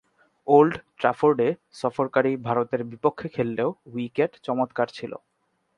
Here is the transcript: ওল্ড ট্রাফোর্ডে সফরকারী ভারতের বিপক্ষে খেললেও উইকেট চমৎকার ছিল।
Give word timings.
ওল্ড 0.47 0.73
ট্রাফোর্ডে 0.99 1.47
সফরকারী 1.73 2.31
ভারতের 2.47 2.81
বিপক্ষে 2.91 3.27
খেললেও 3.35 3.69
উইকেট 3.87 4.31
চমৎকার 4.45 4.87
ছিল। 4.97 5.11